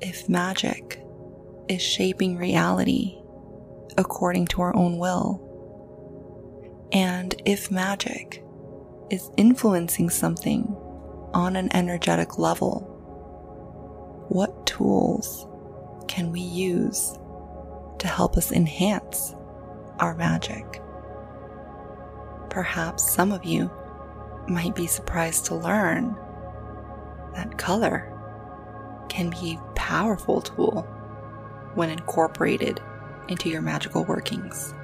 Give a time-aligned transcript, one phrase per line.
[0.00, 1.02] If magic
[1.68, 3.18] is shaping reality
[3.96, 5.44] according to our own will,
[6.92, 8.44] and if magic
[9.10, 10.76] is influencing something
[11.34, 12.80] on an energetic level,
[14.28, 15.48] what tools
[16.06, 17.18] can we use
[17.98, 19.34] to help us enhance
[19.98, 20.80] our magic?
[22.50, 23.68] Perhaps some of you
[24.46, 26.16] might be surprised to learn
[27.34, 28.14] that color
[29.08, 30.82] can be powerful tool
[31.74, 32.78] when incorporated
[33.28, 34.74] into your magical workings.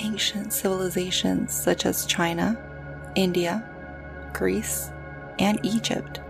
[0.00, 2.60] Ancient civilizations such as China,
[3.14, 3.62] India,
[4.32, 4.90] Greece,
[5.38, 6.20] and Egypt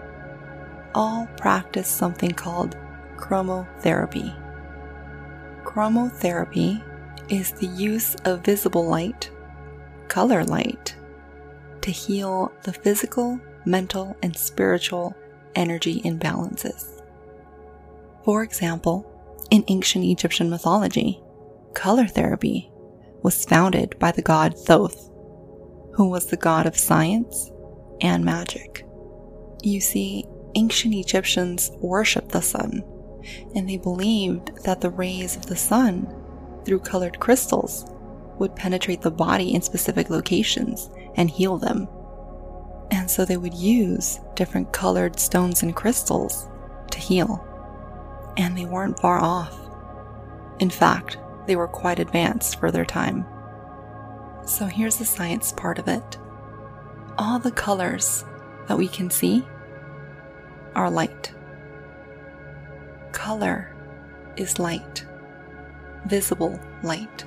[0.94, 2.76] all practice something called
[3.16, 4.36] chromotherapy.
[5.64, 6.82] Chromotherapy
[7.30, 9.30] is the use of visible light
[10.08, 10.94] color light
[11.80, 15.16] to heal the physical, mental, and spiritual
[15.54, 16.97] energy imbalances.
[18.28, 19.10] For example,
[19.50, 21.18] in ancient Egyptian mythology,
[21.72, 22.70] color therapy
[23.22, 25.10] was founded by the god Thoth,
[25.94, 27.50] who was the god of science
[28.02, 28.86] and magic.
[29.62, 30.26] You see,
[30.56, 32.84] ancient Egyptians worshipped the sun,
[33.54, 36.14] and they believed that the rays of the sun,
[36.66, 37.86] through colored crystals,
[38.38, 41.88] would penetrate the body in specific locations and heal them.
[42.90, 46.46] And so they would use different colored stones and crystals
[46.90, 47.47] to heal.
[48.38, 49.58] And they weren't far off.
[50.58, 53.26] In fact, they were quite advanced for their time.
[54.46, 56.18] So here's the science part of it
[57.18, 58.24] all the colors
[58.68, 59.44] that we can see
[60.74, 61.32] are light.
[63.12, 63.74] Color
[64.36, 65.04] is light,
[66.06, 67.24] visible light.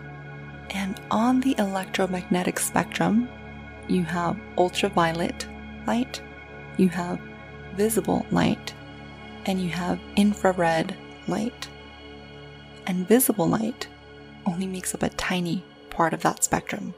[0.69, 3.27] And on the electromagnetic spectrum,
[3.89, 5.47] you have ultraviolet
[5.85, 6.21] light,
[6.77, 7.19] you have
[7.75, 8.73] visible light,
[9.45, 10.95] and you have infrared
[11.27, 11.67] light.
[12.87, 13.87] And visible light
[14.45, 16.93] only makes up a tiny part of that spectrum.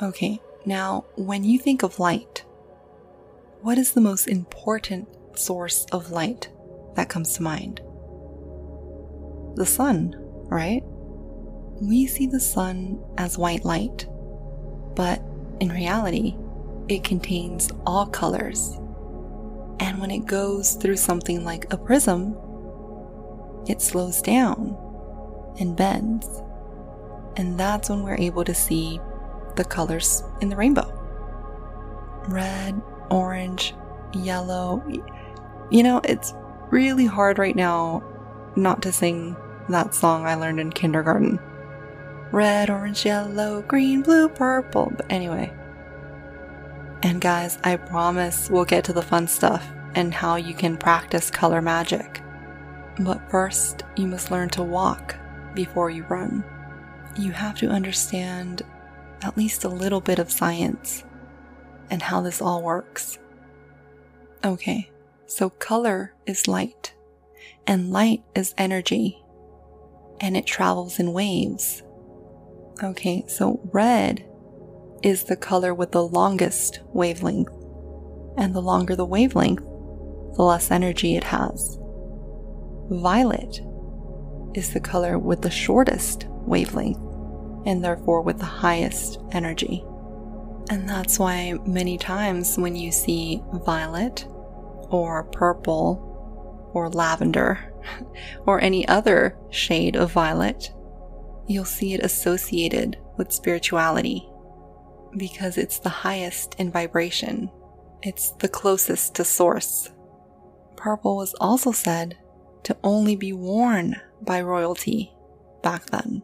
[0.00, 2.44] Okay, now when you think of light,
[3.60, 5.08] what is the most important
[5.38, 6.50] source of light
[6.96, 7.80] that comes to mind?
[9.54, 10.14] The sun,
[10.48, 10.82] right?
[11.82, 14.06] we see the sun as white light,
[14.94, 15.20] but
[15.60, 16.36] in reality,
[16.88, 18.78] it contains all colors.
[20.02, 22.36] When it goes through something like a prism,
[23.68, 24.76] it slows down
[25.60, 26.26] and bends.
[27.36, 28.98] And that's when we're able to see
[29.54, 30.90] the colors in the rainbow
[32.26, 32.82] red,
[33.12, 33.76] orange,
[34.12, 34.82] yellow.
[35.70, 36.34] You know, it's
[36.72, 38.02] really hard right now
[38.56, 39.36] not to sing
[39.68, 41.38] that song I learned in kindergarten
[42.32, 44.92] red, orange, yellow, green, blue, purple.
[44.96, 45.52] But anyway.
[47.04, 51.30] And guys, I promise we'll get to the fun stuff and how you can practice
[51.30, 52.22] color magic.
[52.98, 55.16] But first, you must learn to walk
[55.54, 56.44] before you run.
[57.16, 58.62] You have to understand
[59.22, 61.04] at least a little bit of science
[61.90, 63.18] and how this all works.
[64.44, 64.90] Okay,
[65.26, 66.94] so color is light,
[67.66, 69.22] and light is energy,
[70.20, 71.82] and it travels in waves.
[72.82, 74.26] Okay, so red
[75.02, 77.52] is the color with the longest wavelength.
[78.36, 79.62] And the longer the wavelength,
[80.34, 81.78] the less energy it has.
[82.90, 83.60] Violet
[84.54, 87.00] is the color with the shortest wavelength
[87.64, 89.84] and therefore with the highest energy.
[90.70, 94.26] And that's why many times when you see violet
[94.90, 97.72] or purple or lavender
[98.46, 100.72] or any other shade of violet,
[101.46, 104.28] you'll see it associated with spirituality
[105.16, 107.50] because it's the highest in vibration.
[108.02, 109.90] It's the closest to source.
[110.82, 112.18] Purple was also said
[112.64, 115.12] to only be worn by royalty
[115.62, 116.22] back then.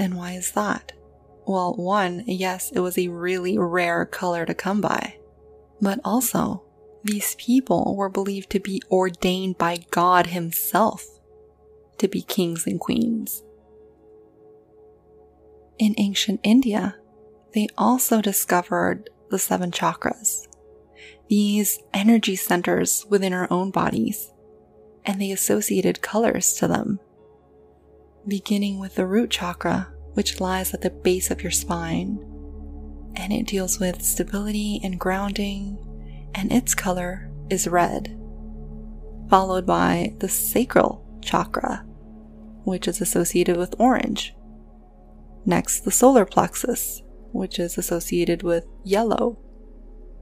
[0.00, 0.90] And why is that?
[1.46, 5.18] Well, one, yes, it was a really rare color to come by.
[5.80, 6.64] But also,
[7.04, 11.06] these people were believed to be ordained by God Himself
[11.98, 13.44] to be kings and queens.
[15.78, 16.96] In ancient India,
[17.54, 20.48] they also discovered the seven chakras.
[21.28, 24.32] These energy centers within our own bodies
[25.04, 27.00] and the associated colors to them.
[28.26, 32.18] Beginning with the root chakra, which lies at the base of your spine,
[33.14, 35.78] and it deals with stability and grounding,
[36.34, 38.14] and its color is red.
[39.30, 41.84] Followed by the sacral chakra,
[42.64, 44.34] which is associated with orange.
[45.46, 47.02] Next, the solar plexus,
[47.32, 49.38] which is associated with yellow.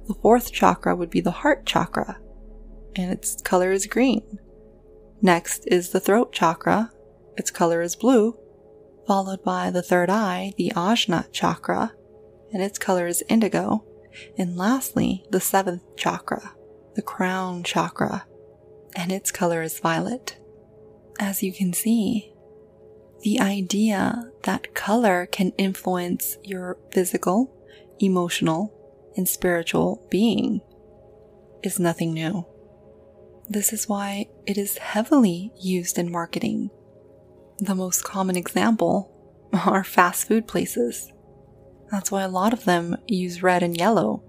[0.06, 2.18] The fourth chakra would be the heart chakra,
[2.94, 4.38] and its color is green.
[5.20, 6.92] Next is the throat chakra,
[7.36, 8.38] its color is blue,
[9.06, 11.92] followed by the third eye, the Ajna chakra,
[12.52, 13.84] and its color is indigo.
[14.38, 16.54] And lastly, the seventh chakra,
[16.94, 18.26] the crown chakra,
[18.94, 20.38] and its color is violet.
[21.18, 22.32] As you can see,
[23.20, 27.52] the idea that color can influence your physical,
[27.98, 28.72] emotional,
[29.16, 30.60] and spiritual being
[31.62, 32.44] is nothing new.
[33.48, 36.70] This is why it is heavily used in marketing.
[37.58, 39.12] The most common example
[39.52, 41.12] are fast food places.
[41.90, 44.22] That's why a lot of them use red and yellow.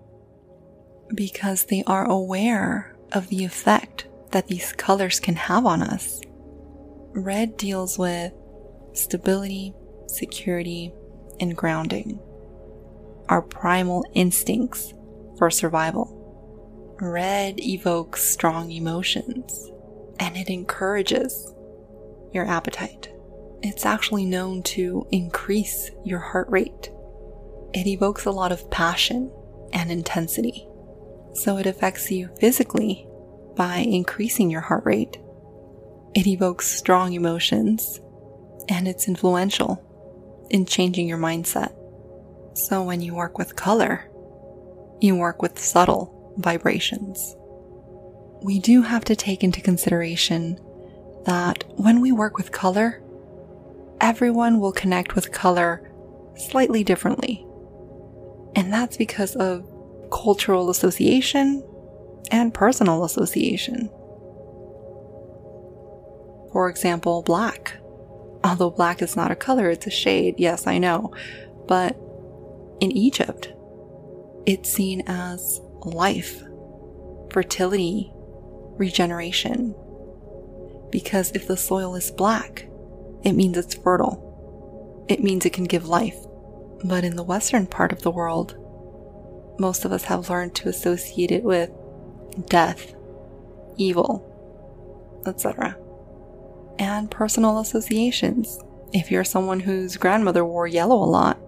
[1.13, 6.21] Because they are aware of the effect that these colors can have on us.
[7.13, 8.33] Red deals with
[8.93, 9.73] stability,
[10.07, 10.93] security,
[11.39, 12.19] and grounding.
[13.29, 14.93] Our primal instincts
[15.37, 16.13] for survival.
[16.99, 19.69] Red evokes strong emotions
[20.19, 21.53] and it encourages
[22.33, 23.09] your appetite.
[23.61, 26.91] It's actually known to increase your heart rate.
[27.73, 29.31] It evokes a lot of passion
[29.73, 30.67] and intensity.
[31.33, 33.07] So it affects you physically
[33.55, 35.17] by increasing your heart rate.
[36.15, 37.99] It evokes strong emotions
[38.69, 39.83] and it's influential
[40.49, 41.76] in changing your mindset.
[42.57, 44.09] So when you work with color,
[44.99, 47.35] you work with subtle vibrations.
[48.41, 50.59] We do have to take into consideration
[51.25, 53.03] that when we work with color,
[54.01, 55.91] everyone will connect with color
[56.35, 57.45] slightly differently.
[58.55, 59.63] And that's because of
[60.11, 61.63] cultural association
[62.31, 63.87] and personal association.
[66.51, 67.77] For example, black.
[68.43, 71.13] Although black is not a color, it's a shade, yes, I know.
[71.67, 71.95] But
[72.79, 73.53] in Egypt,
[74.45, 76.41] it's seen as life,
[77.31, 78.11] fertility,
[78.77, 79.75] regeneration.
[80.91, 82.67] Because if the soil is black,
[83.23, 85.05] it means it's fertile.
[85.09, 86.17] It means it can give life.
[86.83, 88.55] But in the western part of the world,
[89.59, 91.71] most of us have learned to associate it with
[92.47, 92.93] death,
[93.77, 94.23] evil,
[95.25, 95.77] etc
[96.79, 98.59] and personal associations.
[98.93, 101.39] If you're someone whose grandmother wore yellow a lot,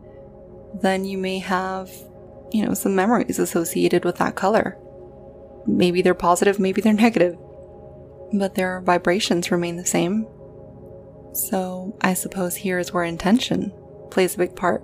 [0.73, 1.91] then you may have,
[2.51, 4.77] you know, some memories associated with that color.
[5.65, 7.37] Maybe they're positive, maybe they're negative,
[8.33, 10.27] but their vibrations remain the same.
[11.33, 13.71] So I suppose here is where intention
[14.11, 14.81] plays a big part.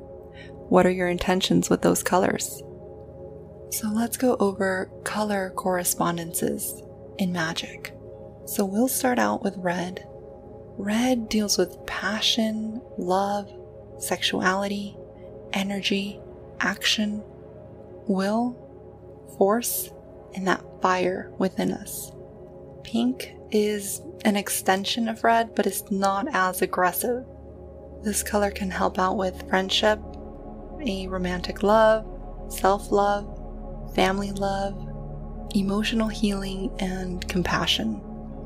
[0.69, 2.61] What are your intentions with those colors?
[3.71, 6.81] So let's go over color correspondences
[7.17, 7.93] in magic.
[8.45, 10.05] So we'll start out with red
[10.77, 13.49] Red deals with passion, love,
[13.97, 14.97] sexuality,
[15.55, 16.19] energy,
[16.59, 17.23] action,
[18.07, 18.55] will,
[19.37, 19.89] force,
[20.35, 22.11] and that fire within us.
[22.83, 27.25] Pink is an extension of red, but it's not as aggressive.
[28.03, 29.99] This color can help out with friendship,
[30.85, 32.05] a romantic love,
[32.49, 33.25] self love,
[33.95, 34.75] family love,
[35.55, 38.01] emotional healing, and compassion.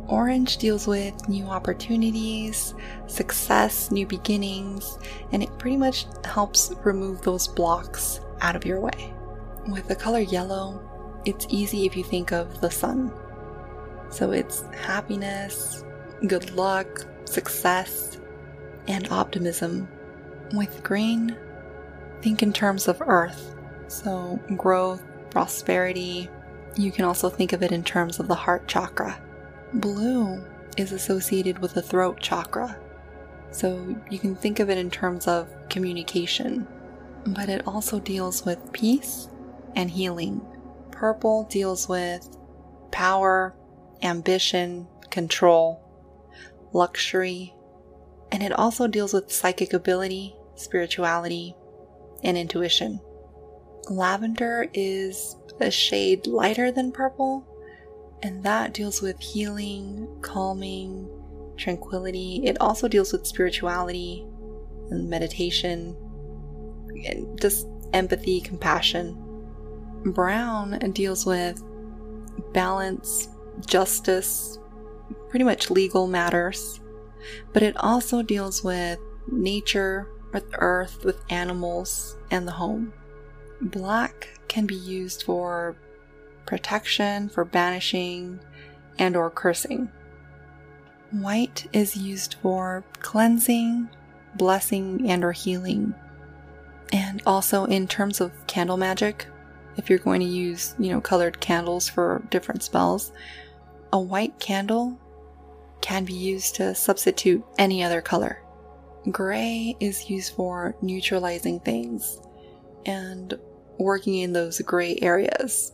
[0.10, 2.74] Orange deals with new opportunities,
[3.06, 4.98] success, new beginnings,
[5.32, 9.14] and it pretty much helps remove those blocks out of your way.
[9.68, 10.82] With the color yellow,
[11.26, 13.14] it's easy if you think of the sun.
[14.10, 15.86] So it's happiness,
[16.26, 18.20] good luck, success,
[18.88, 19.88] and optimism.
[20.54, 21.38] With green,
[22.24, 23.56] think in terms of earth.
[23.88, 26.30] So growth, prosperity.
[26.76, 29.22] You can also think of it in terms of the heart chakra.
[29.74, 30.44] Blue
[30.78, 32.80] is associated with the throat chakra,
[33.52, 36.68] so you can think of it in terms of communication,
[37.28, 39.30] but it also deals with peace
[39.76, 40.42] and healing.
[40.92, 42.28] Purple deals with
[42.92, 43.56] power,
[44.02, 45.82] ambition, control,
[46.74, 47.54] luxury,
[48.32, 51.56] and it also deals with psychic ability, spirituality,
[52.24, 53.00] and intuition.
[53.90, 57.46] Lavender is a shade lighter than purple,
[58.22, 61.10] and that deals with healing, calming,
[61.58, 62.42] tranquility.
[62.46, 64.26] It also deals with spirituality
[64.90, 65.96] and meditation,
[67.06, 69.18] and just empathy, compassion.
[70.06, 71.64] Brown deals with
[72.54, 73.30] balance,
[73.66, 74.58] justice,
[75.30, 76.80] pretty much legal matters.
[77.54, 79.00] But it also deals with
[79.32, 82.94] nature, with earth, with animals, and the home.
[83.62, 85.78] Black can be used for
[86.50, 88.40] protection, for banishing,
[88.98, 89.88] and or cursing.
[91.12, 93.88] White is used for cleansing,
[94.34, 95.94] blessing, and or healing.
[96.92, 99.28] And also in terms of candle magic,
[99.78, 103.12] if you're going to use, you know, colored candles for different spells,
[103.94, 105.00] a white candle
[105.82, 108.42] can be used to substitute any other color.
[109.12, 112.20] Gray is used for neutralizing things
[112.88, 113.36] and
[113.78, 115.74] working in those gray areas.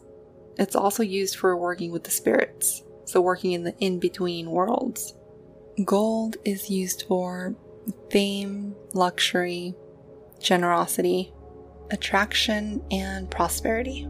[0.58, 5.14] It's also used for working with the spirits, so working in the in between worlds.
[5.84, 7.56] Gold is used for
[8.10, 9.76] fame, luxury,
[10.40, 11.34] generosity,
[11.92, 14.04] attraction, and prosperity.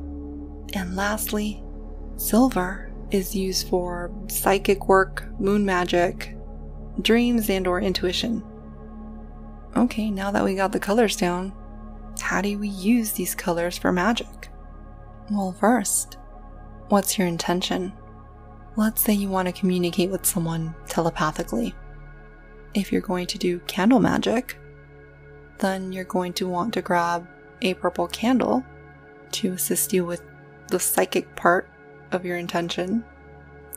[0.74, 1.64] And lastly,
[2.18, 6.36] silver is used for psychic work, moon magic,
[7.02, 8.44] dreams, and or intuition.
[9.76, 11.54] Okay, now that we got the colors down,
[12.22, 14.50] how do we use these colors for magic?
[15.30, 16.18] Well, first,
[16.90, 17.94] what's your intention?
[18.76, 21.74] Let's say you want to communicate with someone telepathically.
[22.74, 24.58] If you're going to do candle magic,
[25.60, 27.28] then you're going to want to grab
[27.62, 28.64] a purple candle
[29.32, 30.22] to assist you with
[30.68, 31.70] the psychic part
[32.12, 33.04] of your intention,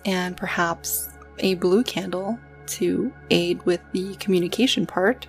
[0.05, 5.27] and perhaps a blue candle to aid with the communication part,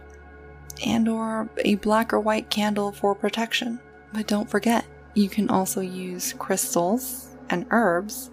[0.86, 3.79] and or a black or white candle for protection.
[4.13, 8.32] But don't forget, you can also use crystals and herbs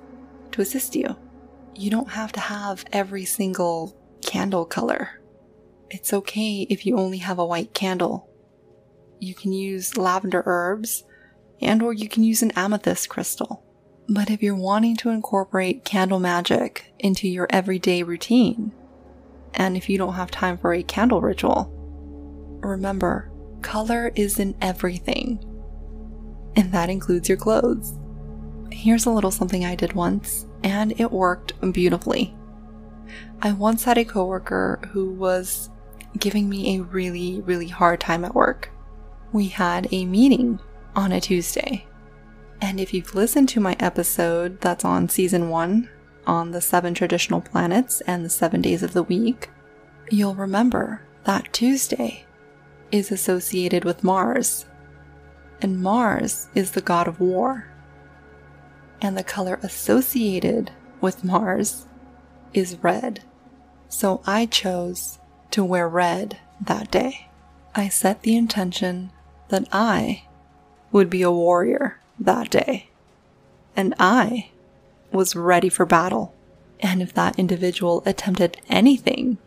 [0.52, 1.16] to assist you.
[1.74, 5.20] You don't have to have every single candle color.
[5.90, 8.28] It's okay if you only have a white candle.
[9.20, 11.04] You can use lavender herbs
[11.60, 13.62] and or you can use an amethyst crystal.
[14.08, 18.72] But if you're wanting to incorporate candle magic into your everyday routine,
[19.54, 21.72] and if you don't have time for a candle ritual,
[22.60, 23.30] remember,
[23.62, 25.42] color is in everything.
[26.54, 27.94] And that includes your clothes.
[28.76, 32.36] Here's a little something I did once, and it worked beautifully.
[33.40, 35.70] I once had a coworker who was
[36.18, 38.70] giving me a really, really hard time at work.
[39.32, 40.60] We had a meeting
[40.94, 41.86] on a Tuesday.
[42.60, 45.88] And if you've listened to my episode that's on season one
[46.26, 49.48] on the seven traditional planets and the seven days of the week,
[50.10, 52.26] you'll remember that Tuesday
[52.92, 54.66] is associated with Mars.
[55.62, 57.72] And Mars is the god of war.
[59.00, 61.86] And the color associated with Mars
[62.54, 63.22] is red.
[63.88, 65.18] So I chose
[65.50, 67.28] to wear red that day.
[67.74, 69.10] I set the intention
[69.48, 70.24] that I
[70.90, 72.88] would be a warrior that day.
[73.76, 74.50] And I
[75.12, 76.34] was ready for battle.
[76.80, 79.38] And if that individual attempted anything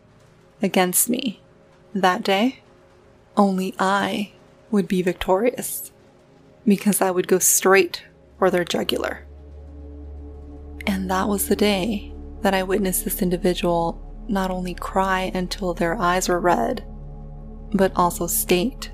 [0.62, 1.40] against me
[1.94, 2.60] that day,
[3.36, 4.32] only I
[4.70, 5.90] would be victorious
[6.66, 8.04] because I would go straight
[8.38, 9.26] for their jugular.
[10.86, 15.96] And that was the day that I witnessed this individual not only cry until their
[15.96, 16.84] eyes were red,
[17.72, 18.90] but also state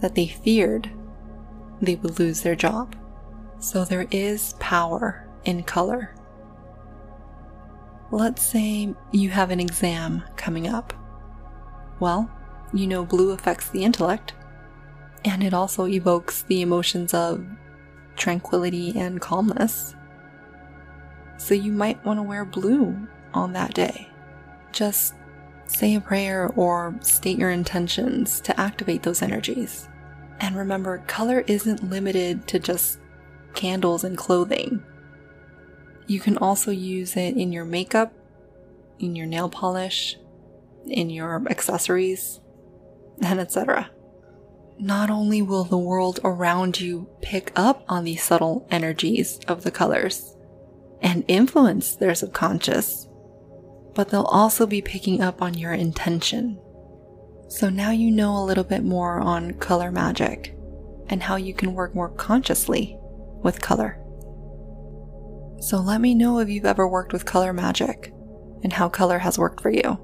[0.00, 0.90] that they feared
[1.80, 2.96] they would lose their job.
[3.58, 6.14] So there is power in color.
[8.10, 10.92] Let's say you have an exam coming up.
[11.98, 12.30] Well,
[12.72, 14.34] you know blue affects the intellect,
[15.24, 17.44] and it also evokes the emotions of
[18.16, 19.94] tranquility and calmness.
[21.42, 24.08] So you might want to wear blue on that day.
[24.70, 25.14] Just
[25.66, 29.88] say a prayer or state your intentions to activate those energies.
[30.38, 33.00] And remember, color isn't limited to just
[33.54, 34.84] candles and clothing.
[36.06, 38.12] You can also use it in your makeup,
[39.00, 40.16] in your nail polish,
[40.86, 42.38] in your accessories,
[43.20, 43.90] and etc.
[44.78, 49.72] Not only will the world around you pick up on these subtle energies of the
[49.72, 50.36] colors
[51.02, 53.06] and influence their subconscious,
[53.94, 56.58] but they'll also be picking up on your intention.
[57.48, 60.56] So now you know a little bit more on color magic
[61.08, 62.96] and how you can work more consciously
[63.42, 63.98] with color.
[65.60, 68.12] So let me know if you've ever worked with color magic
[68.62, 69.98] and how color has worked for you.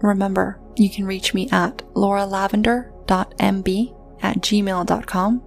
[0.00, 5.42] Remember, you can reach me at lauralavender.mb at gmail.com